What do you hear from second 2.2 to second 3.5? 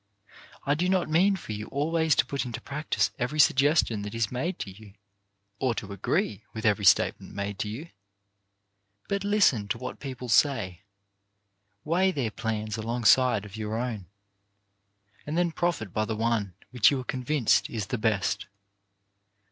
put into practice every